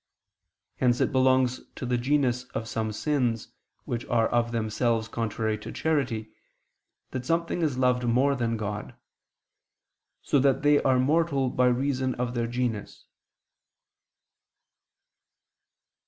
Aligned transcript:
Hence 0.77 0.99
it 0.99 1.11
belongs 1.11 1.61
to 1.75 1.85
the 1.85 1.95
genus 1.95 2.45
of 2.55 2.67
some 2.67 2.91
sins, 2.91 3.49
which 3.85 4.03
are 4.07 4.27
of 4.29 4.51
themselves 4.51 5.07
contrary 5.07 5.59
to 5.59 5.71
charity, 5.71 6.33
that 7.11 7.23
something 7.23 7.61
is 7.61 7.77
loved 7.77 8.05
more 8.07 8.35
than 8.35 8.57
God; 8.57 8.95
so 10.23 10.39
that 10.39 10.63
they 10.63 10.81
are 10.81 10.97
mortal 10.97 11.51
by 11.51 11.67
reason 11.67 12.15
of 12.15 12.33
their 12.33 12.47
genus. 12.47 13.05